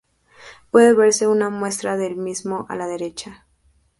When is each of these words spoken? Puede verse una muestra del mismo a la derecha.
Puede 0.71 0.95
verse 0.95 1.27
una 1.27 1.51
muestra 1.51 1.95
del 1.95 2.15
mismo 2.15 2.65
a 2.69 2.75
la 2.75 2.87
derecha. 2.87 3.45